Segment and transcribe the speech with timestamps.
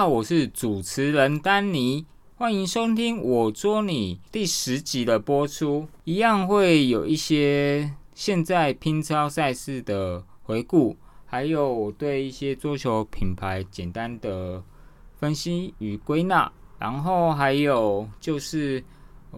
[0.00, 2.06] 好，我是主持人丹尼，
[2.36, 14.62] 欢迎收听我捉你第十集的播出，一样会有一些现在拼超赛事的回顾，还有对一些桌球品牌简单的
[15.18, 18.82] 分析与归纳，然后还有就是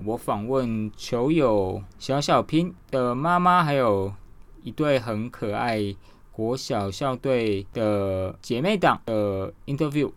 [0.05, 4.15] 我访问球友小小拼的妈妈，还有
[4.63, 5.93] 一对很可爱。
[6.35, 10.11] 国小校队的姐妹党的 interview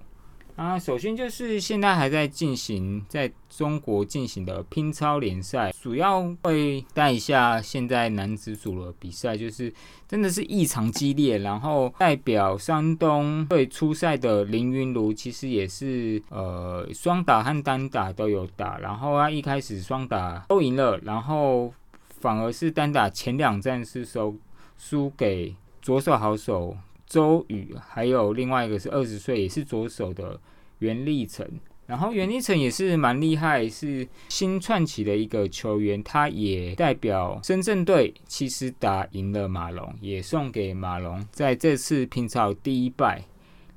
[0.56, 9.74] 啊，首先就是现在还在进行在中国进行的乒超联赛，主要会带一下现在男子组的比赛，就是
[10.08, 11.40] 真的是异常激烈。
[11.40, 21.74] 然后代表山东队出赛的林云儒，其实也是呃双打和单打都有打，然后他一开始双打都赢了，然后
[22.22, 24.34] 反而是单打前两战是收
[24.78, 25.54] 输给。
[25.82, 26.76] 左手好手
[27.06, 30.40] 周宇，还有另外一个是二十岁也是左手的
[30.80, 31.48] 袁立成，
[31.86, 43.24] 然后袁立成也是蛮厉害，是新串起的一个球员，他也代表深圳队，其实打赢了马龙，也送给马龙在这次拼超第一败。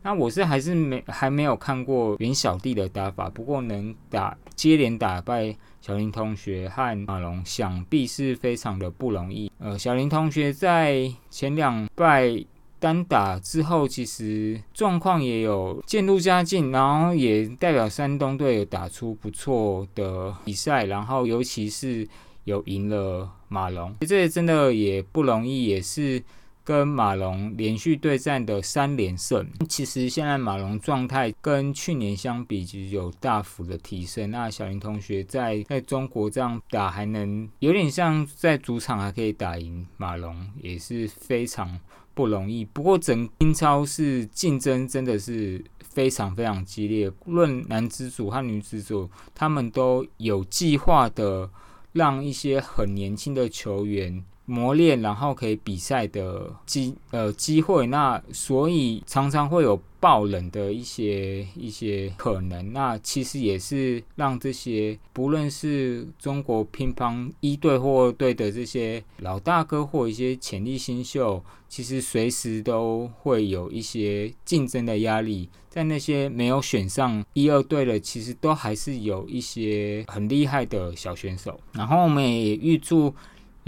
[0.01, 5.57] 那我是还是没还没有看过袁小弟的打法，不过能打接连打败。
[5.81, 9.51] 小林同学和马龙想必是非常的不容易。
[9.59, 12.45] 呃，小林同学在前两败
[12.79, 22.09] 单打之后，其实状况也有渐入佳境，然后也代表山东队有打出不错的比赛，然后尤其是
[22.45, 26.23] 有赢了马龙，这真的也不容易，也是。
[26.65, 34.31] 跟马龙连续对战的三连胜，其实现在马龙状态跟去年相比，其实有大幅的提升。
[34.31, 41.81] 那小林同学在在中国这样打，还能有点像在主场还可以打赢马龙，也是非常
[42.19, 42.65] 不容易。
[42.65, 51.49] 不过整英超是竞争真的是非常非常激烈，论男子组和女子组，他们都有计划的
[51.93, 54.25] 让一些很年轻的球员。
[54.49, 62.73] 磨练，然后可以比赛的机呃机会，那所以常常会有爆冷的一些一些可能。
[62.73, 75.51] 那其实也是让这些不论是中国乒乓一队或二队的这些老大哥或一些潜力新秀，其实随时都会有一些竞争的压力。
[75.69, 81.61] 在那些没有选上一二队的，其实都还是有一些很厉害的小选手。
[81.73, 83.15] 然后我们也预祝。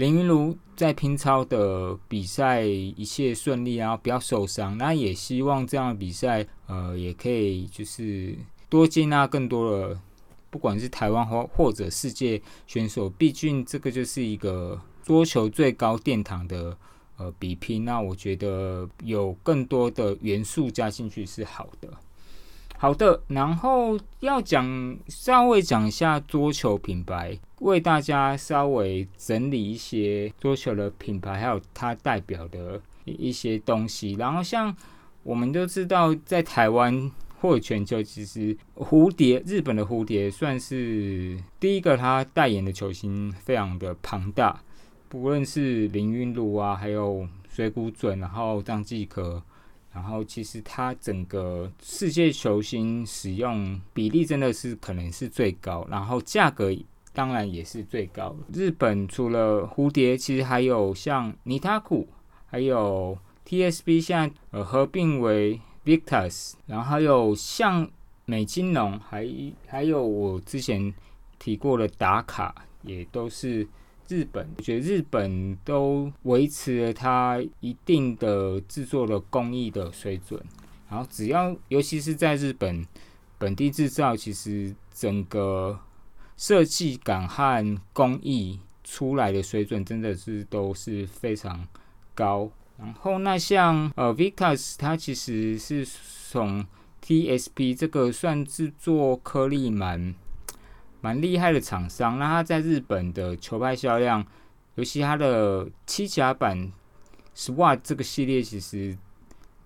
[0.01, 4.75] 林云如在拼超的比赛一切顺利啊，不要受伤。
[4.75, 8.35] 那也希望这样的比赛，呃，也可以就是
[8.67, 9.99] 多接纳更多的，
[10.49, 13.07] 不管是台湾或或者世界选手。
[13.11, 16.75] 毕竟这个就是一个桌球最高殿堂的
[17.17, 17.85] 呃比拼。
[17.85, 21.87] 那我觉得有更多的元素加进去是好的。
[22.81, 34.13] 好的，然后要讲稍微讲一下桌球品牌，为大家稍微整理一些桌球的品牌，还有它代表的一些东西。
[34.13, 34.75] 然后像
[35.21, 44.59] 我们都知道，在台湾或全球，其实蝴蝶日本的蝴蝶算是第一个，它代言的球星非常的庞大，
[45.07, 49.43] 不论是林昀儒啊，还有水谷隼，然后张继科。
[49.93, 56.71] 然后其实它整个世界球星使用比例真的是可能是最高，然后价格
[57.13, 58.35] 当然也是最高。
[58.53, 62.07] 日本除了蝴蝶，其实还有像尼塔库，
[62.45, 67.89] 还有 TSB 现在呃合并为 Victus，然后还有像
[68.25, 69.27] 美金龙，还
[69.67, 70.93] 还有我之前
[71.37, 73.67] 提过的打卡，也都是。
[74.11, 80.43] 日本，我觉得日本都维持了它一定的制作的工艺的水准，
[80.89, 82.85] 然后只要，尤其是在日本
[83.37, 85.79] 本地制造，其实整个
[86.35, 91.65] 设计感和工艺出来的水准真的是都是非常
[92.13, 92.51] 高。
[92.77, 95.87] 然后那像呃 Vicus，它其实是
[96.29, 96.65] 从
[97.01, 100.13] TSP 这个算制作颗粒蛮。
[101.01, 104.23] 蛮厉害的厂商，那他在日本的球拍销量，
[104.75, 106.71] 尤其他的七甲版
[107.35, 108.95] SWAT 这个系列，其实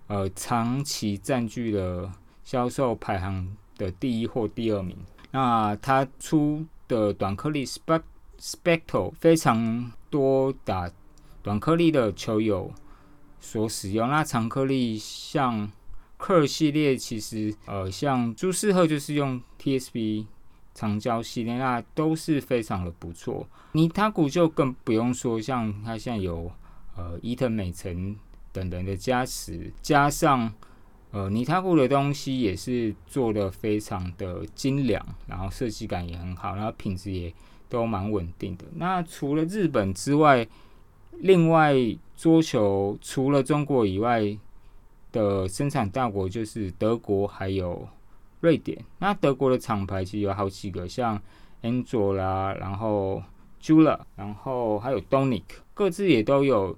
[0.08, 2.12] 呃长期占据了
[2.44, 4.98] 销售排行的第一或第二名。
[5.32, 8.04] 那他出的短颗粒 Spect
[8.40, 10.90] Spectral 非常多打
[11.44, 12.72] 短颗粒的球友
[13.42, 15.70] 所使用，那长颗粒像
[16.18, 20.28] 克尔系列，其实呃像朱世赫就是用 TSB。
[20.75, 26.51] 长焦系列那都是非常的不错，尼塔古就更不用说，像它现在有
[26.95, 28.16] 呃伊藤美诚
[28.51, 30.54] 等人的加持，加上
[31.12, 37.33] 呃，泥塔库的东西也是做的非常的精良，然后设计感也很好，然后品质也
[37.69, 38.66] 都蛮稳定的。
[38.75, 40.45] 那除了日本之外，
[41.12, 41.74] 另外
[42.18, 44.38] 桌球除了中国以外
[45.13, 47.88] 的生产大国就是德国还有
[48.45, 48.77] 瑞典。
[49.00, 51.19] 那德国的厂牌其实有好几个，像
[51.63, 53.21] Angel 啦，然后
[53.62, 55.44] Jula，然后还有 Donic，
[55.74, 56.77] 各自也都有。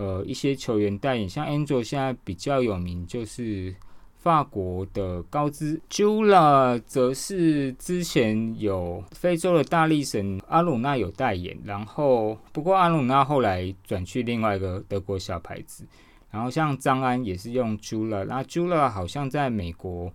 [0.00, 3.74] 呃，一些球员代言，像 Angel 现在比较有名，就是
[4.14, 15.84] 法国的高兹 Jula，则是之前有非洲的大力神阿鲁纳有代言，然后不过阿鲁纳后来转去另外一个德国小牌子，
[16.30, 20.12] 然后像张安也是用 Jula，那 Jula 好像在美国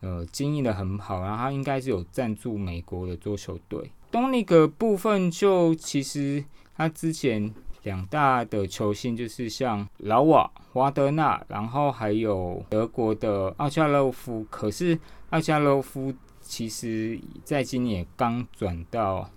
[0.00, 3.90] 呃经营的很好，然后他应该是有赞助美国的桌球队。
[4.10, 6.44] 东尼克部分就其实
[6.76, 7.52] 他之前。
[7.84, 14.46] 两大的球星就是像劳瓦、华德纳，然后还有德国的奥恰洛夫。
[14.50, 14.98] 可是
[15.30, 16.12] 奥恰洛夫
[16.42, 19.30] 其实在今年刚转到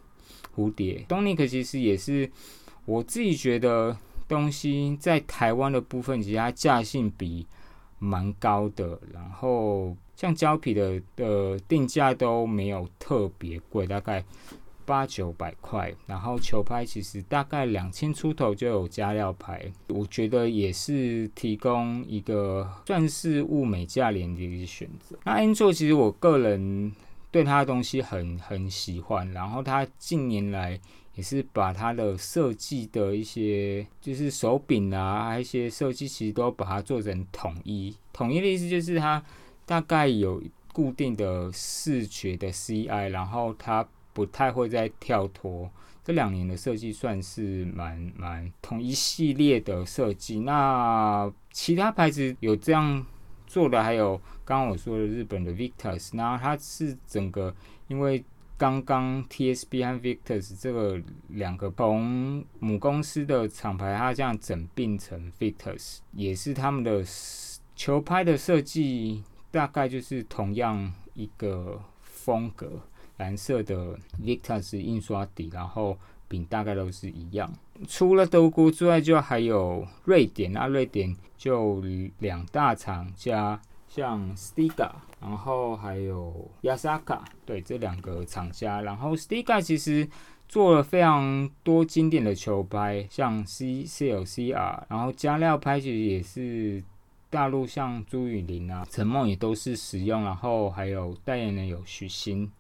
[0.54, 1.06] 蝴蝶。
[1.08, 2.30] 东尼克其实也是
[2.84, 7.48] 我自己觉得东西在台湾的部分，其实它价性比
[8.04, 9.00] 蛮高的。
[9.14, 14.24] 然后像胶皮的的定价都没有特别贵，大概。
[14.86, 25.18] 八九百块，然后球拍其实大概两千出头就有加料拍，我觉得也是提供一个算是物美价廉的一个选择。
[25.24, 26.92] 那 Angel 其实我个人
[27.32, 30.78] 对他的东西很很喜欢，然后他近年来
[31.16, 37.96] 也是把它的设计的一些就是手柄啊，一些设计其实都把它做成统一。
[38.12, 39.24] 统一的意思就是它
[39.66, 43.88] 大概有固定的视觉的 CI，然后它。
[44.16, 45.68] 不太会再跳脱，
[46.04, 50.42] 这两年的设计算是蛮蛮统一系列的设计。
[50.42, 53.04] 那其他牌子有这样
[53.48, 54.16] 做的，还有
[54.46, 57.56] 刚刚我说的日本的 Victus，那它是整个
[57.88, 58.24] 因为
[58.58, 67.04] 刚刚 TSB 和 Victus 这个两个同母公司的厂牌，它这样整并成 Victus，也是他们的
[67.76, 72.82] 球拍的设计大概就是同样一个风格。
[73.18, 75.96] 蓝色的 Victus 印刷底，然后
[76.28, 77.54] 柄大概都是一样。
[77.88, 80.52] 除了德国之外，就还有瑞典。
[80.52, 81.82] 那瑞典就
[82.20, 83.62] 两大厂家，
[83.96, 84.90] 像 Stiga，
[85.22, 88.82] 然后还有 Yasaka，对这两个厂家。
[88.82, 90.10] 然后 Stiga 其实
[90.48, 96.84] 做了非常多经典的球拍，像 C C L C R，然后加料拍其实也是
[97.30, 100.24] 大陆像朱雨玲啊、陈梦也都是使用。
[100.24, 102.52] 然后还有代言人有许昕。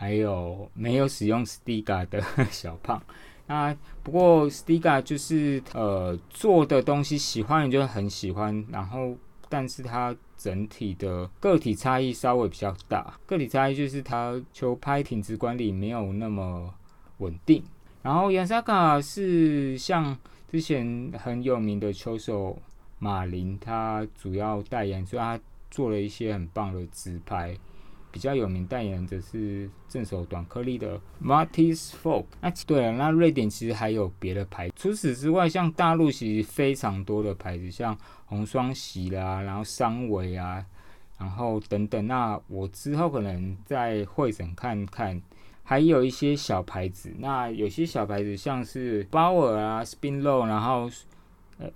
[0.00, 3.02] 还有没有使用 Stiga 的 小胖？
[3.48, 9.16] 那不过 Stiga 就是呃做的东西喜欢人就很喜欢，然后
[9.48, 16.72] 但是它整体的个体差异稍微比较大，个体差异就是它球拍品质管理没有那么
[17.18, 17.62] 稳定。
[18.02, 20.16] 然后 Yasaka 是像
[20.50, 22.56] 之前很有名的球手
[22.98, 25.38] 马林，他主要代言，所以他
[25.70, 27.56] 做了一些很棒的直拍。
[28.18, 32.24] 比较有名代言人则是正手短颗粒的 Martis Folk。
[32.40, 34.68] 那对了，那瑞典其实还有别的牌。
[34.74, 40.66] 除此之外，像大陆其实非常多的牌子，像红双喜啦，然后三维啊，
[41.16, 42.04] 然后等等。
[42.08, 45.22] 那我之后可能在会诊看看，
[45.62, 47.14] 还有一些小牌子。
[47.20, 50.90] 那有些小牌子像是 Bauer 啊，Spin Low，然后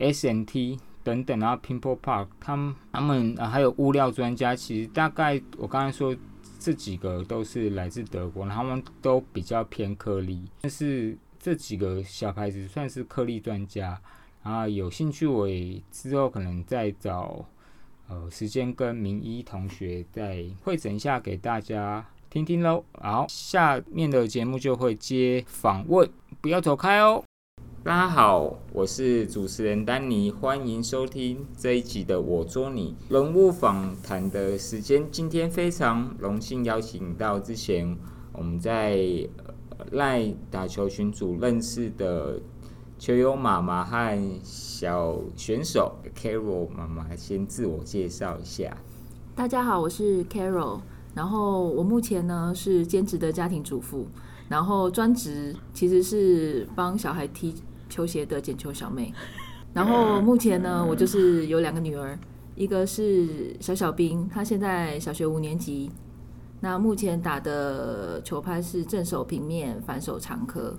[0.00, 0.80] SNT。
[1.04, 6.14] 等等，然后 Pimple Park，他们他们还有物料专家，其实大概我刚才说
[6.62, 14.00] 这几个都是来自德国，他们都比较偏颗粒，但是这几个小牌子算是颗粒专家，
[14.44, 15.48] 然后有兴趣我
[15.90, 17.44] 之后可能再找
[18.08, 22.84] 呃时间跟明一同学再会诊一下给大家听听喽。
[22.92, 26.08] 好，下面的节目就会接访问，
[26.40, 27.24] 不要走开哦。
[27.84, 35.04] 大家好，我是主持人丹尼，欢迎收听这一集的我捉你人物访谈的时间。
[35.10, 37.98] 今天非常荣幸邀请到之前
[38.32, 39.04] 我们在
[39.90, 42.40] 赖打球群组认识的
[43.00, 48.76] 球友妈妈和小选手 Carol 妈妈，先自我介绍一下。
[49.34, 50.80] 大家好，我是 Carol，
[51.16, 54.06] 然后我目前呢是兼职的家庭主妇，
[54.48, 57.52] 然后专职其实是帮小孩踢。
[57.92, 59.12] 球鞋的捡球小妹，
[59.74, 62.18] 然后目前呢，我就是有两个女儿，
[62.54, 65.90] 一个是小小兵，她现在小学五年级，
[66.60, 70.74] 那目前打的球拍是正手平面，反手长颗，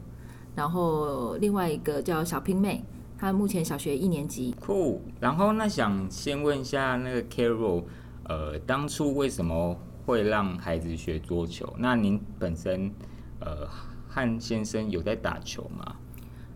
[0.55, 2.84] 然后另外一个叫小拼妹，
[3.15, 4.55] 她目前小学一年级。
[4.60, 5.00] 酷。
[5.20, 7.84] 然后那想先问一下那个 Carol，
[8.24, 9.77] 呃，当初为什么
[10.08, 11.72] 会让孩子学桌球？
[11.77, 12.91] 那您本身
[13.39, 13.67] 呃
[14.08, 15.96] 和先生有在打球吗？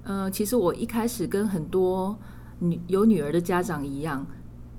[0.07, 2.17] 呃，其实我一开始跟很多
[2.59, 4.25] 女有女儿的家长一样，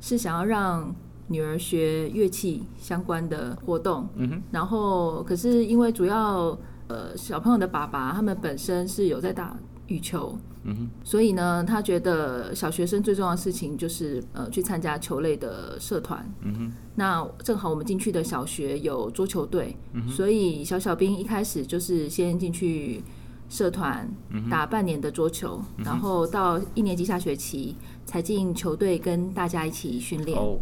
[0.00, 0.94] 是想要让
[1.26, 4.08] 女儿学乐器相关的活动。
[4.16, 6.58] 嗯哼，然后可是因为主要
[6.88, 9.54] 呃小朋友的爸爸他们本身是有在打
[9.86, 16.26] 羽球，嗯哼，所以呢，他觉得小学生最重要的事情就是呃去参加球类的社团。
[16.40, 23.02] 嗯哼，那正好我们进去的小学有桌球队，嗯所以小小兵一开始就是先进去
[23.48, 27.74] 社团嗯打半年的桌球，然后到一年级下学期
[28.04, 30.38] 才进球队跟大家一起训练。
[30.38, 30.58] 哦，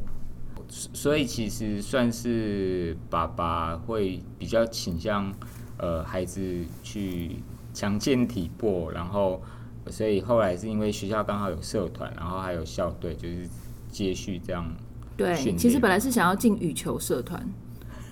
[0.69, 5.33] 所所以其实算是爸爸会比较倾向
[5.78, 7.37] 呃孩子去
[7.75, 9.43] 强健体魄，然后
[9.88, 13.49] 所以后来是因为学校刚好有社团，然后还有校队，就是
[13.90, 14.64] 接续这样。
[15.16, 17.43] 对，其实本来是想要进羽球社团，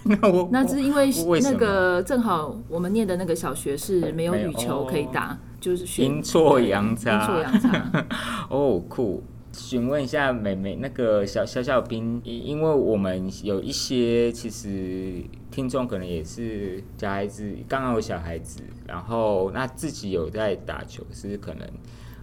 [0.21, 8.07] 那我那是因为那个正好我们念的那个小学是没有羽球可以打，就是选阴错阳差阴错阳差。
[8.51, 9.23] 哦，酷。
[9.57, 21.69] 询问一下美美那个小小小兵，因因为我们有一些其实听众可能也是小孩子，刚刚有小孩子，然后那自己有在打球，是可能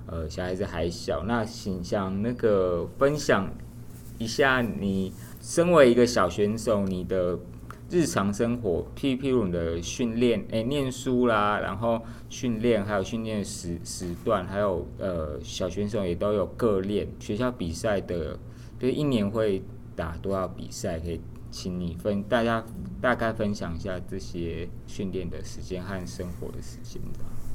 [0.07, 3.49] 呃小孩子还小，那请想那个分享
[4.17, 7.39] 一下你身为一个小选手，你的
[7.91, 17.05] 日常生活，譬譬如你的训练，哎、念书啦，然后训练，还有训练时时段，还有呃小选手也都有各练。
[17.19, 18.39] 学校比赛的，
[18.79, 19.61] 就是一年会
[19.93, 20.97] 打多少比赛？
[20.99, 21.19] 可以
[21.51, 22.63] 请你分大家
[23.01, 27.01] 大概分享一下这些训练的时间和生活的时间。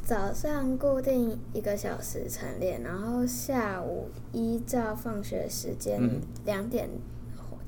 [0.03, 6.89] 早上固定一个小时晨练，然后下午依照放学时间嗯两点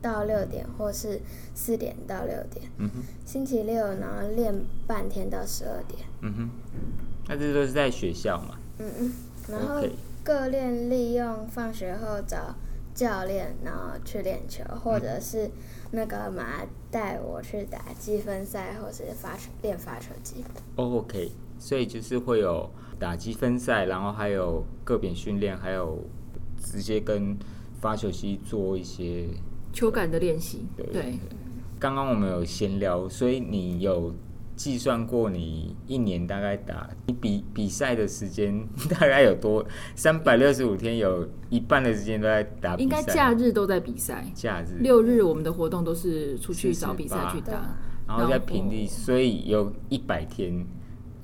[0.00, 1.20] 到六点，或是
[1.54, 2.70] 四点到六点。
[2.78, 4.54] 嗯哼，星期六然后练
[4.86, 6.00] 半天到十二点。
[6.20, 6.50] 嗯哼，
[7.28, 9.12] 那这都是在学校嘛嗯嗯，
[9.48, 9.82] 然后
[10.22, 12.54] 各练利用放学后找
[12.94, 15.50] 教练，然后去练球，或者是
[15.90, 20.44] 那个马带我去打积分赛，或是发球练发球机。
[20.76, 26.04] 哦 OK，所以就是会有打积分赛，然后还有个别训练，还有
[26.62, 27.36] 直接跟
[27.80, 29.28] 发球机做一些
[29.78, 31.18] 球感的练习，对对，
[31.78, 34.12] 刚刚我们有闲聊，所以你有
[34.56, 39.64] 计算过你一年大概打你比比赛的时间大概有多？
[39.94, 44.26] 三百六十五天有一半的时间都在打比赛，应该假日都在比赛。
[44.34, 44.78] 假日。
[44.80, 47.76] 六日我们的活动都是出去找比赛去打，
[48.08, 50.66] 然后在平地，所以有一百天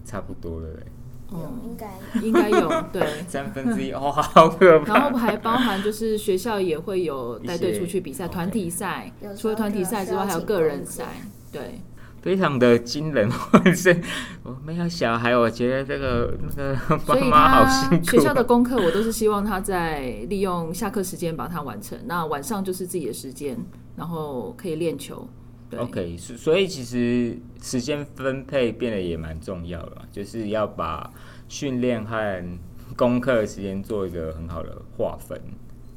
[0.04, 0.87] 差不多了嘞，
[1.33, 3.25] 有嗯，应该应该有 对。
[3.26, 4.95] 三分之一哦，好可怕。
[4.95, 11.04] 然后还包含就是学校也会有带队出去比赛， 团体赛除了团体赛之外，还有个人赛，
[11.50, 11.81] 对。
[12.23, 13.95] 非常的惊人，或是
[14.45, 18.04] 我没有小孩，我觉得这个那个爸 所以妈好他辛苦。
[18.07, 20.00] 学校的功课，我都是希望他在
[20.31, 21.99] 利用下课时间把它完成。
[22.07, 23.54] 那晚上就是自己的时间，
[23.95, 25.28] 然后可以练球。
[25.75, 31.12] 对 OK，所所以其实时间分配变得也蛮重要的，就是要把
[31.49, 32.59] 训练和
[32.97, 35.40] 功课的时间做一个很好的划分。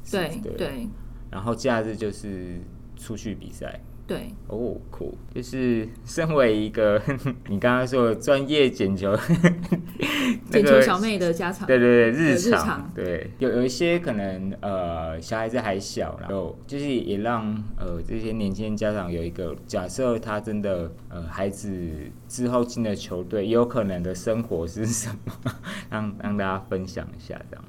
[0.10, 0.88] 对对，对
[1.30, 2.60] 然后假日就是
[2.96, 3.80] 出去比赛。
[4.08, 5.14] 对，哦，酷！
[5.36, 7.02] 就是身为一个
[7.50, 9.12] 你刚刚说的专业捡球，
[10.50, 11.68] 那捡球个小妹的家常。
[11.68, 21.70] 对对对，日日常常对有有一些可能呃小孩子还小，然后就是也让呃这些年轻人家长有一个假设，他真的呃孩子
[22.30, 25.52] 之后进了球队，有可能的生活是什么，
[25.92, 27.66] 让让大家分享一下这样。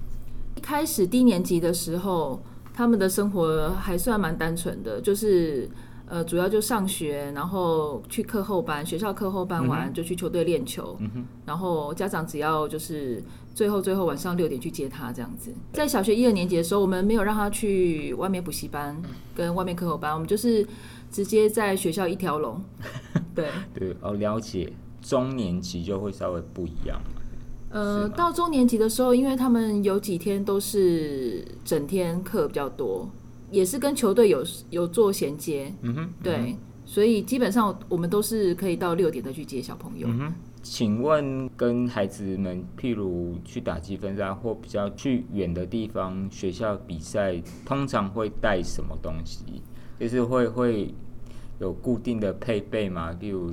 [0.54, 2.40] 一开始低年级的时候，
[2.72, 5.68] 他们的生活还算蛮单纯的，就是
[6.08, 13.22] 呃，主要就上学，然后去课后班，学校课后班完、就去球队练球，嗯，然后家长只要就是
[13.54, 15.52] 最后最后晚上六点去接他这样子。
[15.72, 18.96] 在小学一二年级的时候，我们没有让他去外面补习班
[19.34, 20.66] 跟外面课后班，我们就是
[21.10, 22.62] 直接在学校一条龙。
[23.34, 24.72] 对，对哦，了解。
[25.00, 27.00] 中年级就会稍微不一样。
[27.70, 33.08] 呃，到中年级的时候，因为他们有几天都是整天课比较多，
[33.50, 40.06] 也是跟球队有有做衔接，嗯哼，对，所以基本上我们都是可以到六点再去接小朋友。
[40.08, 49.62] 嗯哼，请问跟孩子们，譬如去打积分赛或比较去远的地方，学校比赛通常会带什么东西？
[49.98, 50.94] 就是会会
[51.58, 53.10] 有固定的配备吗？
[53.18, 53.52] 例如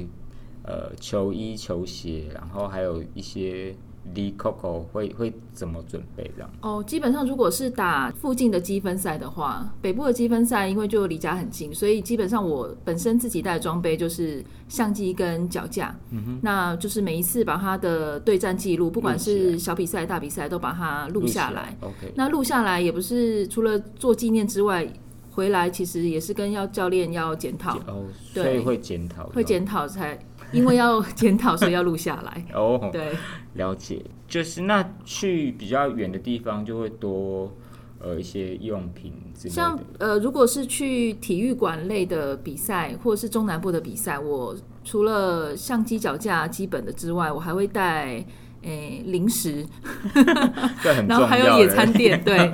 [0.63, 3.75] 呃球衣、球鞋，然后还有一些
[4.13, 6.49] 离 Coco 会会怎么准备这样？
[6.61, 21.75] 哦，基本上如果是打附近的积分赛的话，北部的积分赛因为就离家很近，所以基本上我本身自己带的装备就是相机跟脚架，嗯哼、那就是每一次把他的对战记录，不管是小比赛、大比赛，都把它录下来。
[21.81, 24.87] OK，那录下来也不是除了做纪念之外，
[25.31, 30.17] 回来其实也是跟要教练要检讨，哦，对所以会检讨，会检讨才，
[30.51, 32.45] 因为要检讨，所以要录下来。
[32.53, 33.11] 哦，对，
[33.55, 37.51] 了解，就是那去比较远的地方就会多
[37.99, 39.77] 呃一些用品之类像。
[39.99, 48.25] 呃，如果是去体育馆类的比赛，或者是中南部的比赛，我除了相机、脚架基本的之外，我还会带
[48.61, 49.65] 诶、零食
[51.07, 52.23] 然后还有野餐垫。
[52.23, 52.51] 对，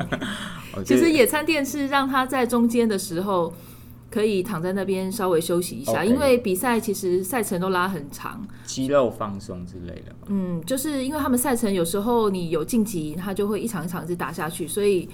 [0.83, 3.53] 其实野餐垫是让他在中间的时候
[4.11, 8.45] 可以躺在那边稍微休息一下因为比赛其实赛程都拉很长。
[8.65, 10.13] 肌肉放松之类的。
[10.27, 15.09] 嗯，就是因为他们赛程有时候你有晋级，他就会一场一场一直打下去，所以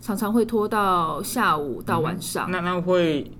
[0.00, 2.50] 常常会拖到下午到晚上。
[2.50, 3.30] 那那会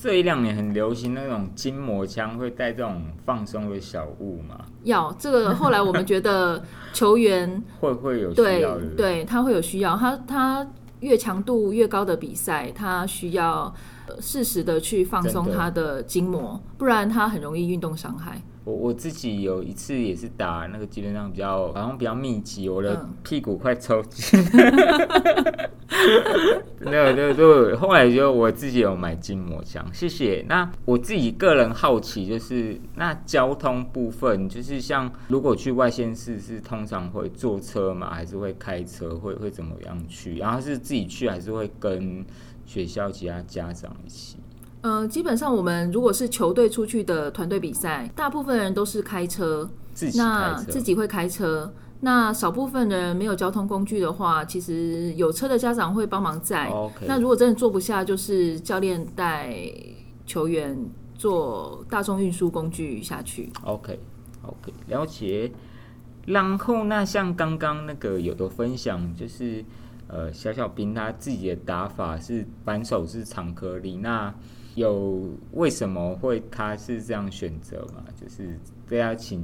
[0.00, 4.60] 这一两年很流行那种筋膜枪，会带这种放松的小物嘛？
[4.84, 8.84] 要这个后来我们觉得球员 会会有需对要的。
[8.96, 10.66] 对他会有需要，他他
[11.00, 13.72] 越强度越高的比赛，他需要
[14.06, 18.40] 呃适时的去放松他的筋膜，不然他很容易运动伤害。
[18.64, 24.40] 我我自己有一次也是打那个基本上比较好像比较密集，我的嗯屁股快抽筋。
[26.80, 30.42] 那个就就后来就我自己有买筋膜枪，谢谢。
[30.48, 40.36] 那我自己个人好奇就是，那交通部分就是像如果去外县市是通常会坐车嘛，还是会开车，会会怎么样去？
[40.38, 42.24] 然后是自己去还是会跟
[42.66, 44.36] 学校其他家长一起？
[44.82, 51.72] 呃，基本上我们如果是球队出去的团队比赛，大部分人都是开车，自己那自己会开车。
[52.00, 56.70] 那少部分人没有交通工具的话，其实有车的家长会帮忙载。
[57.06, 59.56] 那如果真的坐不下，就是教练带
[60.26, 60.76] 球员
[61.16, 63.50] 坐大众运输工具下去。
[63.62, 63.98] OK
[64.42, 65.50] OK，了解。
[66.26, 69.64] 然后那像刚刚那个有的分享，就是
[70.08, 74.34] 呃小小兵他自己的打法是反手是长颗粒，那
[74.74, 78.04] 有为什么会他是这样选择嘛？
[78.20, 78.58] 就是
[78.90, 79.42] 大家请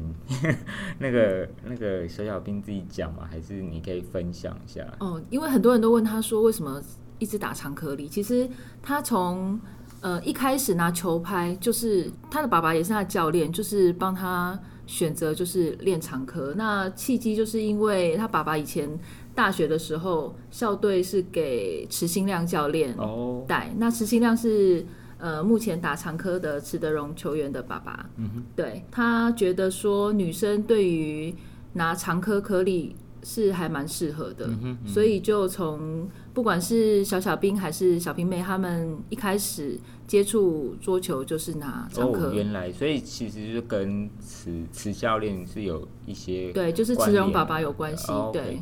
[0.99, 4.85] 那个那个小小兵自己讲嘛，还是你可以分享一下？
[4.99, 6.83] 哦，因为很多人都问他说为什么
[7.21, 8.49] 一直打长颗粒，其实
[8.83, 9.59] 他从
[10.01, 16.53] 呃一开始拿球拍，就是他的爸爸也是他的教练，就是帮他选择就是练长颗。
[16.57, 18.89] 那契机就是因为他爸爸以前
[19.35, 24.85] 大学的时候校队是给池新亮教练哦，带，那池新亮是。
[25.23, 31.35] 呃，目前打长科的池德荣球员的爸爸，嗯哼，对他觉得说女生对于
[31.75, 48.59] 拿长科颗粒是还蛮适合的，嗯哼，嗯所以就从不管是小小兵还是小平妹，他们一开始接触桌球就是拿长科，哦，原来所以其实就跟池池教练是有一些对，就是池荣爸爸有关系，哦对。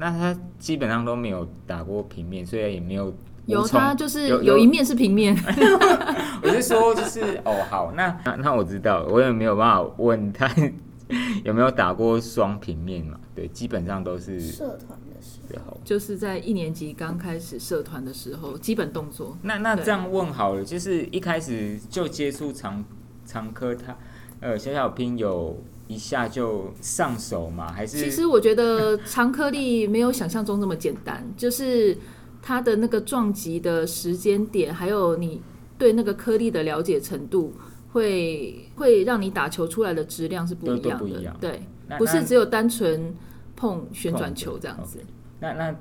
[0.00, 5.36] 那他基本上都没有打过平面，所以也没有有他就是有有一面是平面，
[6.42, 10.50] 我是说，就是哦，好，那那那我知道，我也没有办法问他
[11.44, 13.20] 有没有打过双平面嘛？
[13.34, 15.76] 对，基本上都是社团的时候。
[15.84, 19.36] 就是在一年级刚开始社团的时候，基本动作。
[19.42, 22.82] 那那这样问好了，就是一开始就接触长
[23.26, 23.94] 长科，他
[24.40, 27.72] 呃小小拼有一下就上手嘛？
[27.72, 31.98] 还是其实我觉得长颗粒没有想象中那么简单， 就是
[32.40, 35.42] 它的那个撞击的时间点，还有你
[35.76, 37.52] 对那个颗粒的了解程度，
[37.92, 41.60] 会会让你打球出来的质量是不一样不一样对，
[41.98, 43.12] 不是只有单纯
[43.56, 45.00] 碰旋转球这样子。
[45.40, 45.74] 那那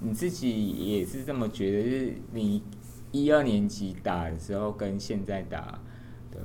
[0.00, 1.82] 你自己也是这么觉得？
[1.82, 2.62] 就是你
[3.10, 5.80] 一二年级打的时候跟现在打
[6.30, 6.38] 的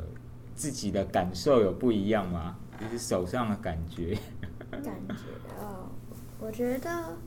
[0.55, 2.55] 自己的感受有不一样吗？
[2.83, 4.17] 就是手上的感觉。
[4.71, 5.15] 感觉
[5.59, 5.89] 哦，
[6.39, 7.17] 我觉得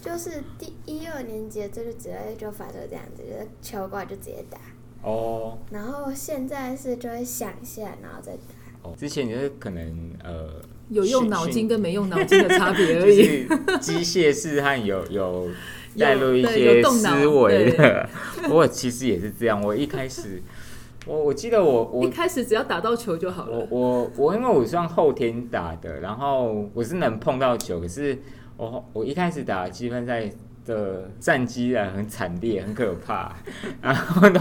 [0.00, 4.58] 就是第一二年级这就直接就发生这样子，就是球过来就直接打，
[5.02, 8.88] 哦然后现在是就会想一下，然后再打。
[8.88, 13.24] 哦，之前就是可能呃，有用脑筋跟没用脑筋的差别而就已。
[13.24, 13.48] 是
[13.80, 15.50] 机械式和有有
[15.94, 18.08] 有带入一些动脑思维的。
[18.50, 20.40] 我其实也是这样，我一开始，
[21.06, 23.66] 我我记得我我一开始只要打到球就好了。
[23.70, 28.18] 我我我因为我算后天打的，然后我是能碰到球，可是
[28.56, 30.30] 我我一开始打积分赛
[30.64, 33.36] 的战绩啊很惨烈，很可怕，
[33.82, 34.40] 然后都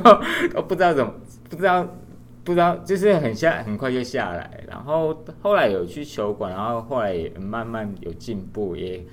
[0.53, 1.13] 都不知道怎么
[1.49, 1.85] 不知道
[2.45, 9.05] 不知道，就是很下很快就下来，然后后来有去球馆，然后后来也慢慢有进步，也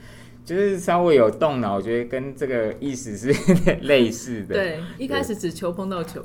[0.45, 3.33] 就是稍微有动脑，我觉得跟这个意思是
[3.83, 4.55] 类似的。
[4.55, 6.21] 对，一开始只球碰到球，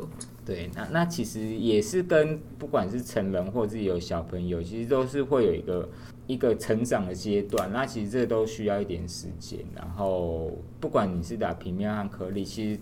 [0.46, 5.90] 对，那那其实也是跟不管是成人或自己有小朋友，其实都是会有一个
[6.28, 7.72] 一个成长的阶段。
[7.74, 9.60] 那其实这都需要一点时间。
[9.76, 12.80] 然后不管你是打平面和颗粒，其实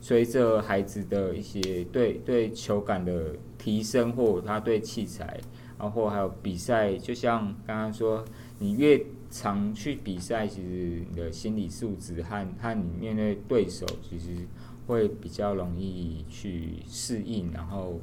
[0.00, 5.38] 随着孩子的一些对对球感的提升，或他对器材，
[5.78, 8.24] 然后还有比赛，就像刚刚说，
[8.58, 14.46] 你越常去比赛，其实你的心理素质和和你面对对手，其实
[14.86, 18.00] 会比较容易去适应，然后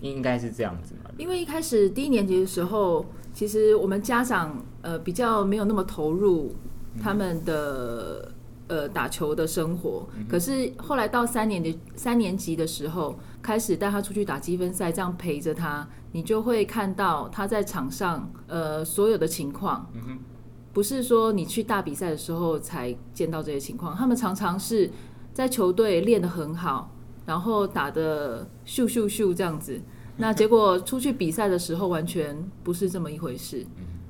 [0.00, 1.10] 应该是这样子嘛。
[1.18, 6.54] 因为一开始低年级的时候，其实我们家长呃比较没有那么投入
[7.00, 8.32] 他们的
[8.68, 19.90] 呃打球的生活，可是后来到三年级三年级的时候，开始带他出去打积分赛，这样陪着他，你就会看到他在场上呃所有的情况。
[19.94, 20.18] 嗯
[20.72, 24.90] 不是说你去大比赛的时候才见到这些情况，他们常常是
[25.36, 26.90] 在球队练得很好，
[27.26, 29.78] 然后打的咻咻咻这样子，
[30.16, 33.66] 那结果出去比赛的时候完全不是这么一回事，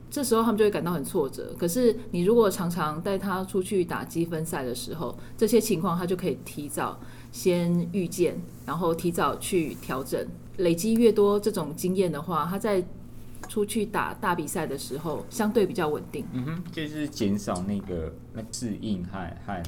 [0.09, 1.53] 这时候他们就会感到很挫折。
[1.59, 6.97] 可是你如果常常带他出去打积分赛的时候，这些情况他就可以提早
[7.33, 10.25] 先预见，然后提早去调整，
[10.59, 12.87] 累积越多这种经验的话，他在
[13.49, 16.25] 出去打大比赛的时候相对比较稳定。
[16.33, 19.61] 嗯哼，就是减少那个那适应和和。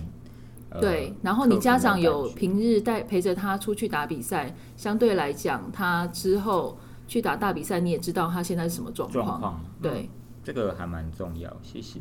[0.71, 9.25] 呃对，然后你家长有平日带陪着他出去打比赛，相对来讲，他之后去打大比赛，你也知道他现在是什么状况。
[9.25, 10.11] 状况，对，
[10.45, 12.01] 这个还蛮重要，谢谢。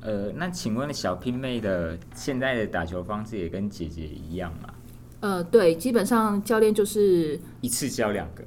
[0.00, 4.72] 呃，那请问小拼妹的现在的打球方式也跟姐姐一样吗？
[5.20, 8.44] 呃，对，基本上教练就是一次教两个？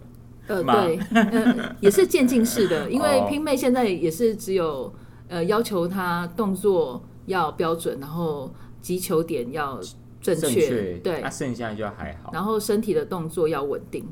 [0.48, 4.92] 呃，对，呃，也是渐进式的， 因为哦拼妹现在也是只有
[5.28, 9.80] 呃要求他动作要标准，然后击球点要
[10.22, 11.22] 正正确，对。
[11.22, 12.32] 那、，剩下就还好。
[12.34, 14.06] 然后身体的动作要稳定，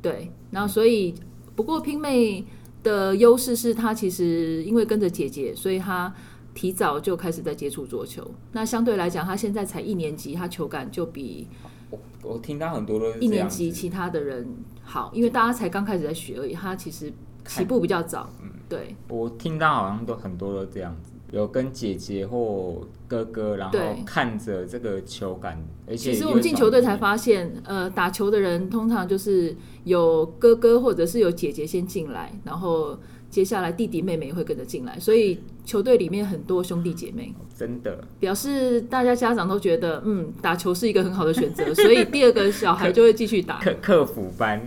[0.00, 1.14] 对，然后所以
[1.54, 2.44] 不过拼妹
[2.82, 6.12] 的优势是她其实因为跟着姐姐，所以她
[6.54, 8.30] 提早就开始在接触桌球。
[8.52, 11.48] 那相对来讲，她现在才一年级，她球感就比
[11.90, 14.46] 我我听到很多都是一年级其他的人
[14.82, 17.12] 好，因为大家才刚开始在学而已，她其实
[17.46, 18.50] 起步比较早，嗯。
[18.68, 18.94] 对。
[19.08, 32.96] 我听到好像都很多都这样子，有跟姐姐或哥哥，然后看着这个球感，而且其实我们进球队才发发现，呃，打球的人通常就是有哥哥或者是有姐姐先进来，然后
[33.28, 43.60] 接下来弟弟妹妹会跟着进来，所以球队里面很多兄弟姐妹，真的表示大家家长都觉得，嗯，打球是一个很好的选择， 所以第二个小孩就会继续打。
[43.60, 44.60] 客客服班。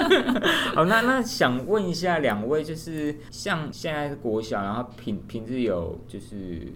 [0.74, 6.72] 好，那那想问一下两位，就是像现在是国小，然后平平日有就是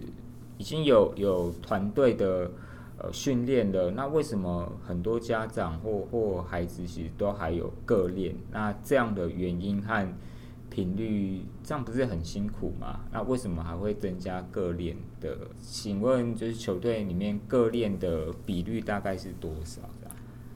[0.57, 2.49] 已经有有团队的
[2.97, 8.35] 呃训练了，那为什么很多家长或或孩子其实都还有个练？
[8.51, 10.07] 那这样的原因和
[10.71, 13.01] 频率，这样不是很辛苦吗？
[13.11, 15.37] 那为什么还会增加各练的？
[15.61, 19.81] 请问就是球队里面各练的比率大概是多少？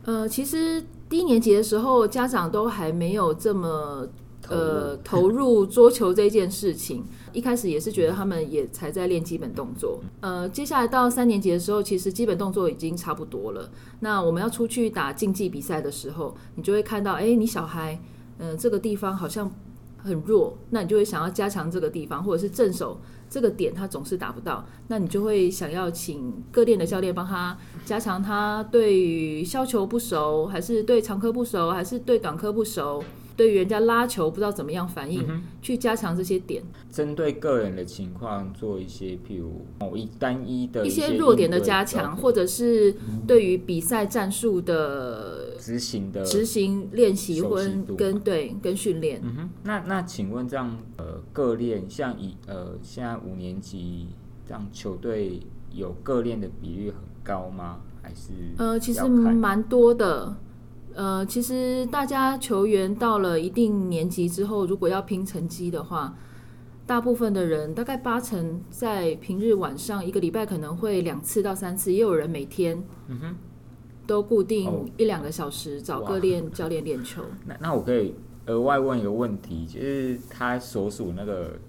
[0.05, 4.07] 呃，其实低年级的时候，家长都还没有这么
[4.47, 7.03] 呃投入桌球这件事情。
[7.33, 9.99] 一开始也是觉得他们也才在练基本动作。
[10.21, 13.67] 呃，接下来到三年级的时候，其实基本动作已经差不多了。
[14.01, 17.99] 那我们要出去打竞技比赛的时候，你就会看到，哎，你小孩，
[18.37, 19.51] 呃，这个地方好像
[20.05, 33.03] 很弱，那你就会想要加强这个地方，或者是正手这个点他总是达不到，那你就会想要请各店的教练帮他加强他对于削球不熟，还是对长科不熟，还是对短科不熟，
[33.35, 35.25] 对于人家拉球不知道怎么样反应，
[35.61, 42.95] 去加强这些点，针对个人的情况做一些，譬如某一单一的一些些弱点的加强，或者是
[43.27, 47.61] 对于比赛战术的执行的执行练习或
[47.97, 49.19] 跟对跟训练。
[49.23, 54.07] 嗯哼，那那请问这样呃各练像以呃现在五年级
[54.47, 55.41] 这样球队
[55.73, 57.81] 有各练的比率很高吗？
[58.01, 60.37] 还是呃，其实蛮多的。
[60.95, 66.15] 呃，其实大家球员到了一定年级之后，如果要拼成绩的话，
[66.87, 73.35] 大部分的人大概八成在平日晚上一个礼拜可能会两次到三次，也有人每天嗯哼，
[74.07, 77.23] 都固哦定一两个小时找哇各练教练练球。
[77.45, 81.59] 那那我可以额外问一个问题，就是他所属那个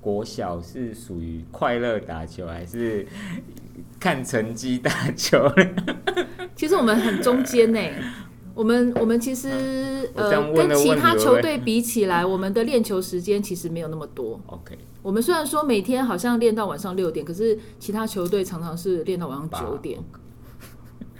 [0.00, 3.04] 国小是属于快乐打球，还是
[3.98, 5.94] 看成绩打球呢？
[6.54, 7.80] 其实我们很中间呢，
[8.58, 14.40] 我们我们其实呃跟其他球队比起来，我们的练球时间其实没有那么多。
[14.46, 20.00] OK，我们虽然说每天好像练到晚上六点，可是其他球队常常是练到晚上九点。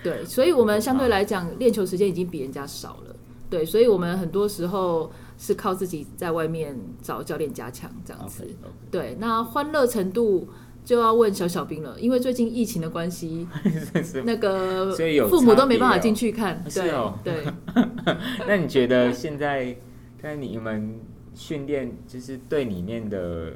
[0.02, 3.14] 对，所以我们相对来讲练球时间已经比人家少了。
[3.48, 8.44] 对，所以我们很多时候是靠自己在外面找教练加强这样子。
[8.90, 10.48] 对，那欢乐程度
[10.88, 13.46] 就要问小小兵了，因为最近疫情的关系，
[14.24, 16.64] 那个所以有父母都没办法进去看。
[16.64, 17.44] 对、是哦对，
[18.48, 19.76] 那你觉得现在
[20.18, 20.98] 在你们
[21.34, 23.52] 训练，就是队里面的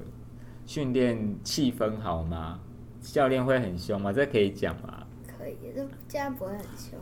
[0.66, 2.60] 训练气氛好吗？
[3.00, 4.12] 教练会很凶吗？
[4.12, 5.02] 这可以讲吗？
[5.26, 6.98] 可以，这这样不会很凶。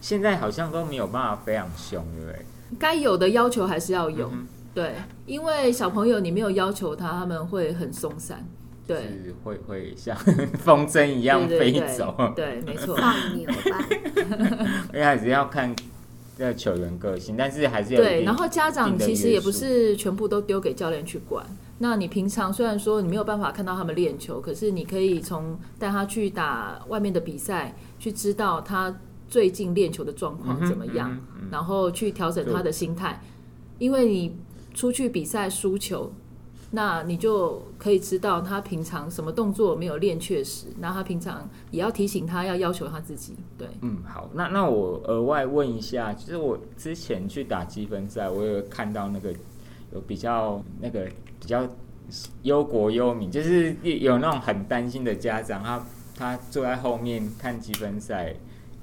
[0.00, 2.46] 现在好像都没有办法非常凶，对不对？
[2.78, 4.30] 该有的要求还是要有。
[4.32, 4.94] 嗯对，
[5.26, 8.42] 因为小朋友你没有要求他，他们会很松散。
[8.88, 10.16] 对，是会会像
[10.58, 12.96] 风筝一样飞对对对走，对，没错。
[12.96, 13.86] 放牛吧，
[14.92, 15.72] 因为还是要看
[16.36, 21.44] 这个球员个性，但是还是有一对，定然后家长其实也不是全部都丢给教练去管。
[21.80, 28.92] 那你平常虽然说你没有办法看到他们练球，可是你可以从带他去打外面的比赛，去知道他
[29.28, 33.20] 最近练球的状况怎么样，嗯哼嗯哼然后去调整他的心态。
[33.78, 34.36] 因为你
[34.74, 36.12] 出去比赛输球，
[36.70, 43.34] 那你就可以知道他平常什么动作没有练确实，那他平常也要提醒他，要要求他自己。
[43.56, 49.32] 对，嗯，好，那那我额外问一下，就是我之前去打积分赛，我有看到那个
[49.94, 51.06] 有比较那个
[51.40, 51.66] 比较
[52.42, 58.34] 忧国忧民，就是有那种很担心的家长，他他坐在后面看积分赛，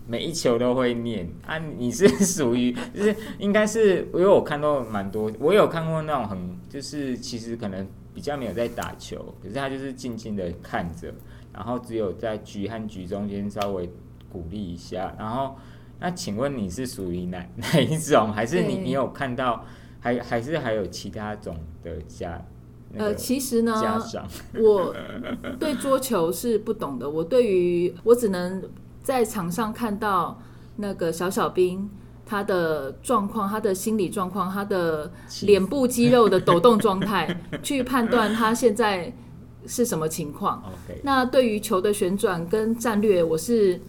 [0.08, 1.58] 每一球都会念啊。
[1.58, 6.38] 你是 属于就是应该是，因为我看到蛮多，我有看过那种很
[6.70, 11.14] 就是其实可能比较没有在打球，可是他就是静静的看着，
[11.54, 13.90] 然后只有在局和局中间稍微
[14.32, 15.16] 鼓励一下。
[15.18, 15.56] 然后
[16.00, 18.32] 那请问你是属于哪 哪一种？
[18.32, 19.66] 还是你你有看到
[20.00, 22.46] 还还是还有其他种的家？
[22.98, 24.26] 呃，其实呢，家长
[24.62, 24.96] 我
[25.60, 28.64] 对桌球是不懂的，我对于我只能
[29.06, 30.42] 在场上看到
[30.78, 31.88] 那个小小兵
[32.26, 35.12] 他的状况、他的心理状况、他的
[35.44, 39.14] 脸部肌肉的抖动状态， 去判断他现在
[39.68, 40.64] 是什么情况。
[41.04, 43.80] 那对于球的旋转跟战略，我是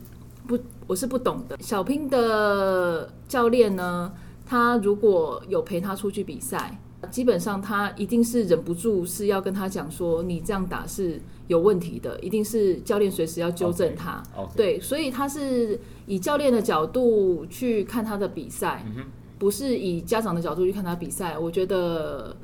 [0.46, 1.56] 不我是不懂的。
[1.60, 4.12] 小兵的教练呢，
[4.44, 6.78] 他如果有陪他出去比赛，
[7.10, 14.22] 基本上他一定是忍不住是要跟他讲说，你这样打是有问题的，一定是教练随时要纠正他。
[14.56, 19.04] 对，所以他是以教练的角度去看他的比赛，嗯
[19.38, 21.36] 不是以家长的角度去看他比赛。
[21.38, 22.34] 我觉得，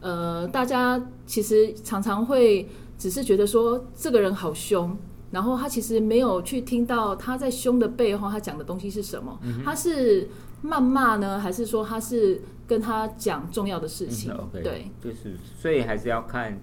[0.00, 2.68] 呃，大家其实常常会
[2.98, 4.96] 只是觉得说这个人好凶，
[5.30, 9.38] 然后他其实没有去听到他在凶的背后他讲的东西是什么。
[9.42, 10.28] 嗯他是
[10.64, 14.34] 谩骂呢，还是说他是跟他讲重要的事情？
[14.52, 14.90] 对。
[15.00, 16.60] 就是所以还是要看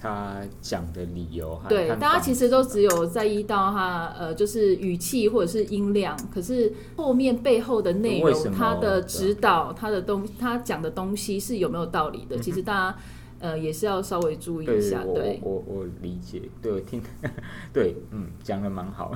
[0.00, 12.38] 他讲的理由和对，大家其实都只有在意到他呃，就是语气或者是音量，可是后面背后的内容，他的指导，他的东，他讲的东西是有没有道理的？
[12.38, 12.96] 其实大家
[13.40, 15.40] 呃也是要稍微注意一下，我对。
[15.42, 17.02] 我我我理解，对我听，
[17.74, 19.12] 对，嗯，讲的蛮好。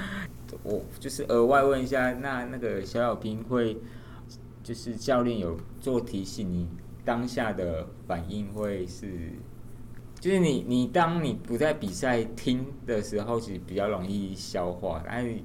[0.62, 3.76] 我就是额外问一下，那那个小小兵会，
[4.62, 6.66] 就是教练有做提醒，你
[7.04, 9.06] 当下的反应会是，
[10.24, 15.38] 就是你你当你不在比赛听的时候，其实比较容易消化，但是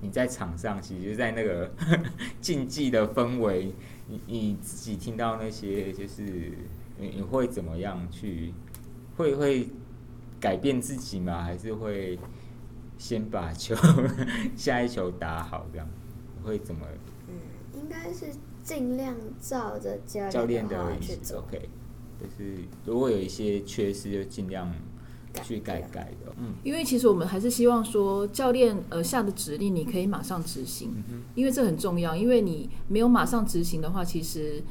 [0.00, 1.70] 你在场上，其实在那个
[2.42, 3.72] 竞技的氛围，
[4.08, 6.24] 你你自己听到那些，就是
[6.98, 8.52] 你你会怎么样去，
[9.16, 9.68] 会会
[10.40, 11.44] 改变自己吗？
[11.44, 12.18] 还是会
[12.98, 13.76] 先把球
[14.56, 15.88] 下一球打好这样？
[16.42, 16.84] 会怎么
[17.28, 17.34] 嗯，
[17.80, 18.26] 应该是
[18.60, 21.38] 尽量照着教教练练的去做。
[21.42, 21.68] ？OK，
[22.20, 24.72] 就是如果有一些缺失，就尽量
[25.42, 26.32] 去改改的。
[26.38, 32.16] 嗯因为其实我们还是希望说，教练呃下的指令你可以马上执行，嗯因为这很重要。
[32.16, 34.62] 因为你没有马上执行的话，其实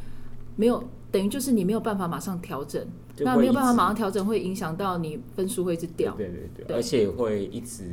[0.55, 2.85] 没有等于就是你没有办法马上调整，
[3.19, 6.13] 那没有办法马上调整，会影响到你分数会一直掉。
[6.15, 7.83] 对对对，对而且会一直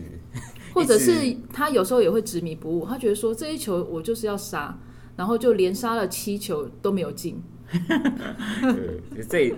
[0.74, 4.78] 或者是他有时候也会执迷不悟，他觉得说这一球我就是要杀，
[5.16, 7.40] 然后就连杀了七球都没有进，
[9.14, 9.54] 对，这也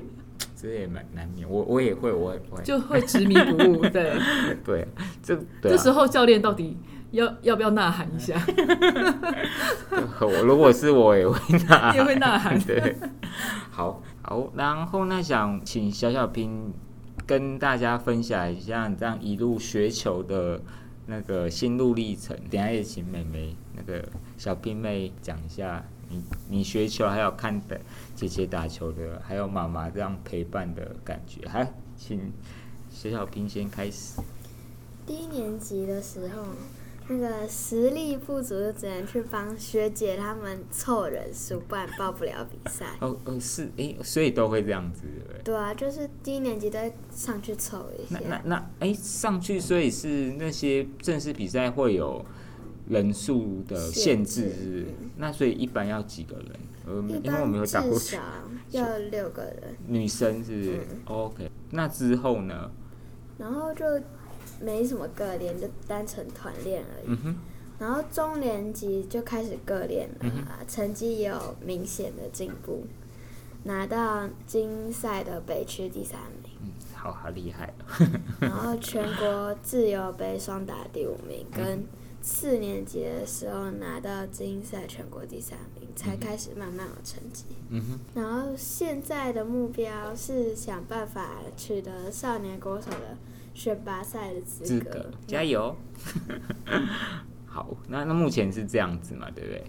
[0.56, 1.48] 这也蛮难免。
[1.48, 3.82] 我我也会，我也会，就会执迷不悟。
[3.88, 4.12] 对，
[4.64, 4.86] 对，
[5.22, 6.76] 这对这啊时候教练到底
[7.10, 8.34] 要要不要呐喊一下？
[10.20, 12.96] 我如果是我也会呐喊，也会呐喊对，
[13.70, 16.72] 好好，然后呢想请小小兵
[17.26, 20.60] 跟大家分享一下你这样一路学球的
[21.06, 22.36] 那个心路历程。
[22.50, 24.02] 等下也请妹妹那个
[24.38, 27.80] 小兵妹讲一下，你你学球还有看的
[28.14, 31.46] 姐姐打球的，还有妈妈这样陪伴的感觉。
[31.48, 32.32] 还请
[32.90, 34.20] 小小兵先开始。
[35.06, 36.44] 低年级的时候，
[37.08, 42.86] 那个实力不足，就只能去帮学姐他们凑人数，不然报不了比赛。
[43.00, 45.42] 哦哦是，诶，所以都会这样子，对不对？
[45.44, 48.40] 对啊，就是低年级都会上去凑一那那。
[48.46, 52.24] 那，哎、上去，所以是那些正式比赛会有
[52.88, 56.46] 人数的限制，是不是嗯那所以一般要几个人？
[56.86, 58.20] 呃，因为我们有打过至少
[58.70, 62.70] 要六个人，女生，是不是、o k 那之后呢？
[63.38, 63.84] 然后就
[64.60, 67.04] 没什么个练，就单纯团练而已。
[67.06, 67.36] 嗯哼，
[67.78, 70.30] 然后中年级就开始个练了、
[70.68, 72.84] 成绩也有明显的进步，
[73.62, 78.06] 拿到金赛的北区第三名，嗯，好好厉害哦。
[78.40, 81.64] 然后全国自由杯双打第五名，嗯。
[81.64, 81.86] 跟
[82.26, 87.44] 四年级的时候拿到精英赛全国第三名，才开始慢慢有成绩。
[87.68, 93.18] 嗯哼，然后现在的目标是想办法取得少年国手的
[93.52, 95.76] 选拔赛的资格资格，加油。
[97.44, 99.64] 好，那那目前是这样子嘛，对不对？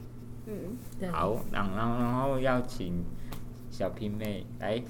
[0.46, 3.04] 嗯，对，好，然然后然后要请
[3.70, 4.82] 小平妹来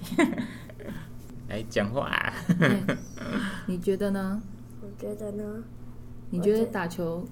[1.49, 2.95] 来讲话、对
[3.65, 4.39] 你觉得呢？
[4.84, 5.63] 我觉得呢
[6.30, 7.23] 你觉得打球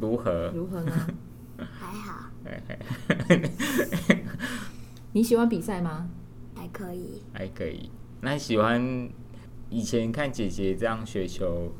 [0.00, 0.50] 如何？
[0.54, 0.92] 如何呢？
[1.78, 2.30] 还好，
[5.12, 6.08] 你喜欢比赛吗？
[6.54, 7.22] 还可以。
[7.32, 7.90] 还可以。
[8.22, 9.08] 那喜欢
[9.68, 11.72] 以前看姐姐这样学球，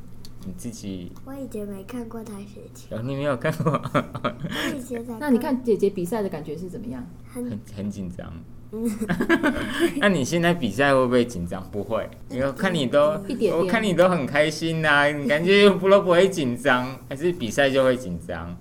[0.46, 7.04] 你自己我以前没看过她学球，哦，你没有看过， 我以前才那你看姐姐比赛的感觉是怎么样？
[7.32, 8.32] 很很很紧张。
[9.98, 11.62] 那你现在比赛会不会紧张？
[11.70, 18.56] 不会，因为看你都一点点我看你都很开心呐、你感觉不都不会紧张，还是比赛就会紧张？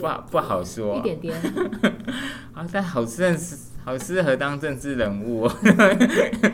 [0.00, 0.96] 不好不好说。
[0.98, 1.34] 一点点。
[2.52, 5.56] 啊，但好正是好适合当政治人物、哦。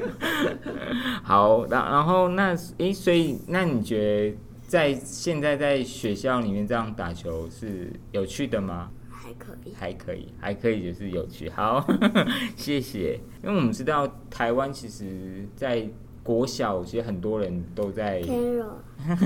[1.25, 8.91] 好，然然后那诶，所以那你觉得在现在在学校里面这样打球是有趣的吗？
[9.29, 9.75] 还可以。
[9.75, 11.49] 还可以，还可以，就是有趣。
[11.51, 11.87] 好，
[12.57, 13.21] 谢谢。
[13.43, 15.89] 因为我们知道台湾其实，在
[16.23, 18.23] 国小其实很多人都在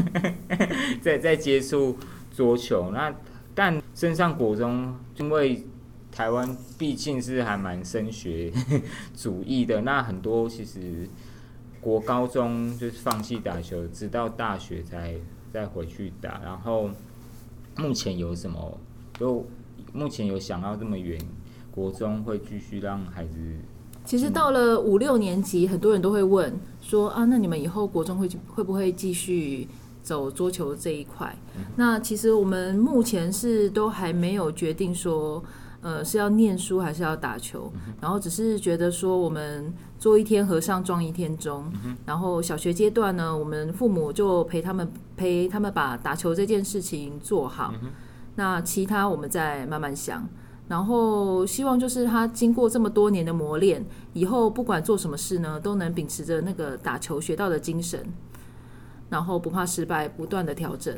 [1.00, 1.96] 在在接触
[2.30, 3.14] 桌球，那
[3.54, 5.64] 但升上国中，因为
[6.10, 8.52] 台湾毕竟是还蛮升学
[9.14, 11.08] 主义的，那很多其实
[11.80, 15.14] 国高中就是放弃打球，直到大学才
[15.52, 16.40] 再回去打。
[16.44, 16.90] 然后
[17.78, 18.78] 目前有什么？
[19.18, 19.44] 就
[19.92, 21.20] 目前有想到这么远，
[21.70, 23.36] 国中会继续让孩子
[24.04, 29.68] 其实到了五六年级，很多人都会问说啊，那你们以后国中会会不会继续
[30.02, 31.36] 走桌球这一块？
[31.76, 35.42] 那其实我们目前是都还没有决定说，
[35.82, 41.64] 呃，是要念书还是要打球，然后只是觉得说我们做一天和尚撞一天钟，
[42.04, 47.72] 然后小学阶段呢，我们父母就陪他们陪他们把打球这件事情做好，
[48.36, 50.28] 那其他我们再慢慢想。
[50.68, 58.02] 然后希望就是他经过这么多年的磨练，以后不管做什么事呢，都能秉持着那个打球学到的精神，
[59.10, 60.96] 然后不怕失败，不断的调整，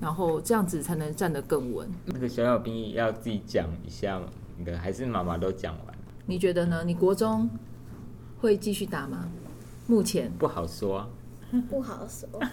[0.00, 1.88] 然后这样子才能站得更稳。
[2.06, 4.26] 那个小小兵要自己讲一下吗？
[4.56, 5.94] 你的还是妈妈都讲完？
[6.26, 6.82] 你觉得呢？
[6.84, 7.48] 你国中
[8.40, 9.28] 会继续打吗？
[9.86, 11.08] 目前不好说、啊。
[11.70, 12.28] 不好说，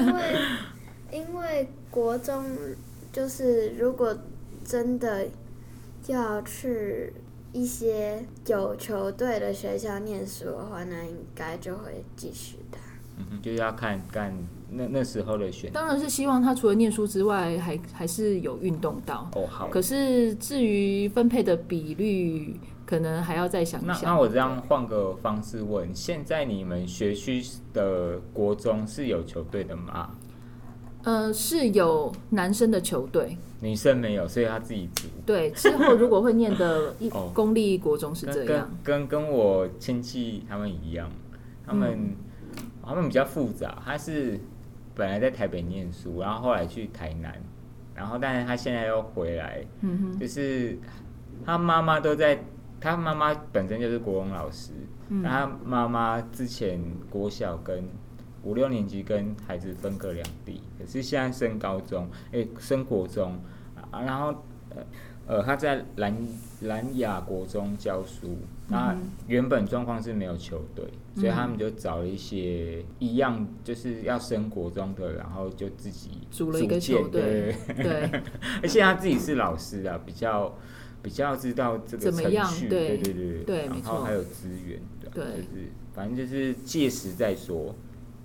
[0.00, 0.38] 因为
[1.12, 2.42] 因为国中
[3.18, 4.16] 就是如果
[4.64, 5.26] 真的
[6.06, 7.12] 要去
[7.52, 12.78] 一些有球队的学校念书的话，那应该就会继续的。
[13.16, 14.32] 嗯哼，就是要看看
[14.70, 15.72] 那那时候的选。
[15.72, 19.28] 当然是希望他除了念书之外，还还是有运动到。
[19.34, 19.66] 哦，好。
[19.66, 22.54] 可是至于分配的比率，
[22.86, 24.04] 可能还要再想一那想。
[24.04, 30.14] 那我这样换个方式问：现在你们学区的国中是有球队的吗？
[31.04, 35.08] 呃，是有男生的球队，女生没有，所以他自己组。
[35.24, 37.30] 对，之后如果会念的 一哦。
[37.34, 38.70] 公立国中是这样。
[38.82, 41.10] 跟，跟跟我亲戚他们一样，
[41.66, 42.16] 他们、嗯。
[42.82, 43.82] 他们比较复杂。
[43.84, 44.40] 他是
[44.94, 47.38] 本来在台北念书，然后后来去台南，
[47.94, 50.78] 然后但是他现在又回来，嗯哼，就是
[51.44, 52.42] 他妈妈都在，
[52.80, 54.72] 他妈妈本身就是国文老师，
[55.10, 55.20] 嗯。
[55.22, 56.80] 那他妈妈之前
[57.10, 57.84] 国小跟
[58.48, 63.38] 五六年级跟孩子分隔两地，可是现在升高中，诶、升国中，
[63.90, 64.28] 啊，然后
[64.70, 64.82] 呃
[65.26, 66.16] 呃他在蓝
[66.62, 68.38] 蓝雅国中教书，
[68.68, 69.10] 那嗯。
[69.26, 78.10] 原本状况是没有球队，所以他们就找了一些一样就是要升国中的，然后就自己组了一个建球队，对，
[78.62, 80.56] 而且他自己是老师啊，比较
[81.02, 84.80] 比较知道这个程序，对对对对然后还有资源，
[85.12, 85.22] 对。
[85.22, 87.74] 就是反正就是届时再说。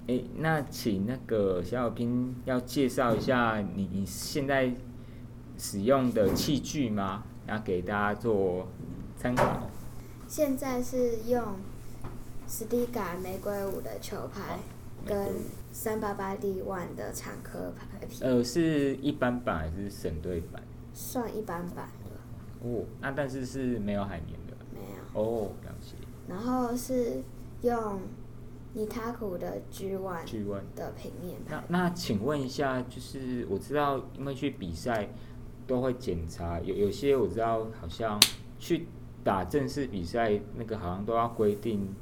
[0.08, 4.74] 哎，那请那个小小兵要介绍一下你你现在
[5.58, 7.24] 使用的器具吗？
[7.48, 8.68] 然后给大家做
[9.18, 9.70] 参考。
[10.28, 11.44] 现在是用
[12.48, 14.60] 斯蒂嘎玫瑰五的球拍
[15.06, 15.36] 跟
[15.72, 20.62] 三八八 D One 的长颗牌皮，呃，是一般版还是省队版？
[20.94, 24.54] 算一般版的，哦，那但是是没有海绵的。
[24.74, 25.22] 没有。
[25.22, 25.96] 哦，了解。
[26.28, 27.22] 然后是
[27.62, 28.00] 用
[28.74, 30.64] 尼塔库的 G One 去问。
[30.76, 35.10] 的平面那牌，那请问一下，就是我知道，因为去比赛
[35.68, 38.20] 都会检查，有有些我知道好像
[38.58, 38.88] 去
[39.24, 41.94] 打正式比赛，那个好像都要规定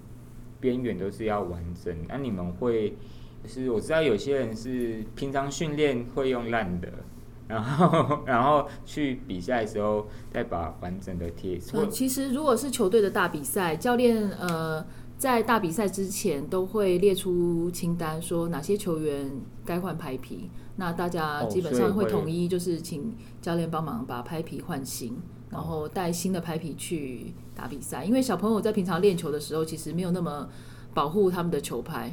[0.60, 1.96] 边缘都是要完整。
[2.08, 2.96] 那你们会，
[3.44, 6.88] 就是我知道有些人是平常训练会用烂的，
[7.48, 11.60] 然后然后去比赛的时候再把完整的贴。
[11.74, 14.86] 嗯，其实如果是球队的大比赛，教练呃
[15.22, 19.32] 在大比赛之前都会列出清单，说哪些球员
[19.64, 20.50] 该换拍皮。
[20.78, 25.16] 那大家基本上会统一，就是请教练帮忙把拍皮换新，
[25.52, 28.04] 然后带新的拍皮去打比赛。
[28.04, 30.50] 因为小朋友在平常练球的时候，其实没有那么
[30.92, 32.12] 保护他们的球拍，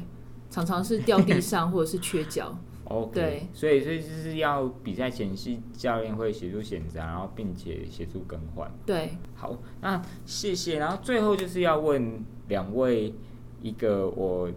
[0.51, 2.55] 常常是掉地上或者是缺角。
[2.89, 8.69] OK，对所以所以就是要比赛前是教练会协助选择，然后并且协助更换。
[8.85, 10.79] 对，好，那谢谢。
[10.79, 13.13] 然后最后就是要问两位
[13.61, 14.49] 一个我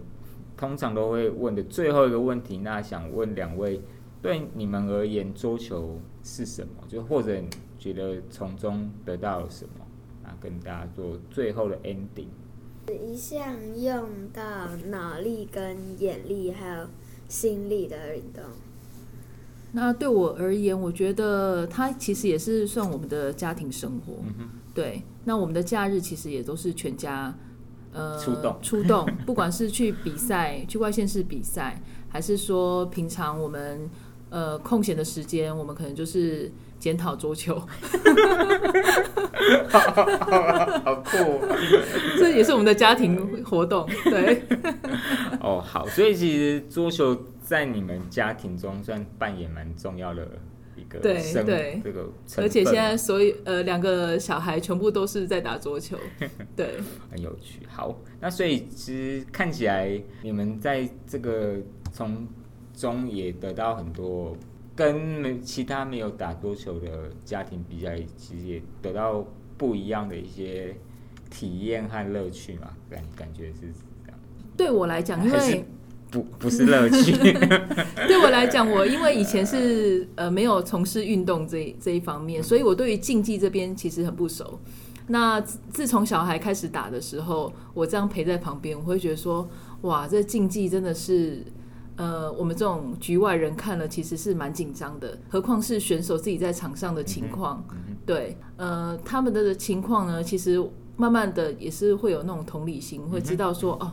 [0.57, 3.81] 通常都会问的最后一个问题，那想问两位，
[4.21, 6.73] 对你们而言，桌球是什么？
[6.87, 7.39] 就或者
[7.77, 9.85] 觉得从中得到了什么？
[10.27, 12.27] 啊，跟大家做最后的 ending。
[12.87, 16.87] 一项用到脑力跟眼力还有
[17.33, 18.43] 心力的运动。
[19.71, 24.23] 那对我而言，我觉得它其实也是算我们的家庭生活。
[24.37, 27.33] 嗯，对，那我们的假日其实也都是全家
[27.91, 33.89] 呃出动出动， 不管是去比赛、去外县市比赛，还是说平常我们
[34.33, 37.53] 呃空闲的时间，我们可能就是检讨桌球，
[39.69, 41.39] 好酷哦、
[42.17, 43.87] 这也是我们的家庭活动。
[44.05, 44.41] 对，
[45.39, 50.27] 哦，好，所以其实桌球在你们家庭中算扮演蛮重要的
[50.75, 51.13] 一个对
[51.43, 55.95] 对这个，而且现在所有呃两个小孩全部都是在打桌球。
[56.57, 56.79] 对，
[57.11, 57.59] 很有趣。
[57.67, 61.57] 好，那所以其实看起来你们在这个
[61.91, 62.27] 从
[62.75, 64.35] 中也得到很多
[64.75, 69.25] 跟没其他没有打桌球的家庭比较，其实也得到
[69.57, 70.75] 不一样的一些
[71.29, 74.19] 体验和乐趣嘛，感感觉是这样，
[74.57, 75.65] 对我来讲，因为
[76.09, 77.11] 不不是乐趣。
[78.07, 84.59] 对我来讲，我因为以前是呃没有从事运动这这一方面，所以我对于竞技这边其实很不熟。
[85.07, 89.47] 那自自从小孩开始打的时候，我这样陪在旁边，我会觉得说，
[89.81, 91.43] 哇，这竞技真的是，
[91.95, 97.63] 呃，我们这种局外人看了其实是蛮紧张的，何况是选手自己在场上的情况。
[98.05, 100.61] 对，呃，他们的情况呢，其实
[100.97, 103.91] 慢慢的也是会有那种同理心，会知道说，哦，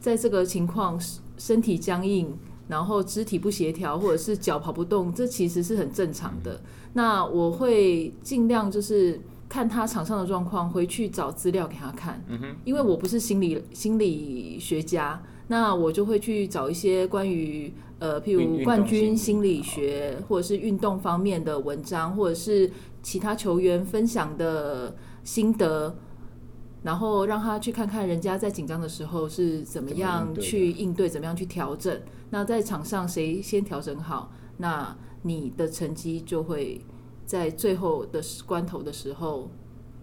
[0.00, 1.00] 在这个情况，
[1.38, 2.36] 身体僵硬，
[2.68, 6.60] 然后肢体不协调，或者是脚跑不动，这其实是很正常的。
[6.92, 12.22] 那我会尽量就是看他场上的状况，回去找资料给他看。
[12.28, 22.70] 嗯哼，因为我不是心理心理学家，那我就会去找一些关于呃，譬如冠军心心理理学或者是运动方面的文章，或者是
[23.02, 25.94] 其他球员分享的心得。
[26.84, 31.96] 然后让他去看看人家在紧张的时候是怎么样去应对，怎么样去调整。
[32.30, 36.80] 那在场上谁先调整好，那你的成绩就会
[37.24, 39.48] 在最后的关头的时候，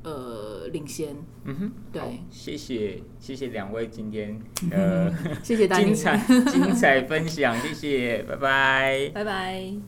[0.09, 1.15] 呃，领先。
[1.45, 4.39] 嗯哼，对谢谢谢谢两位今天
[4.71, 5.11] 呃
[5.43, 6.17] 谢谢大家精，彩
[6.51, 9.11] 精彩分享，谢谢，拜拜。
[9.13, 9.79] 拜拜。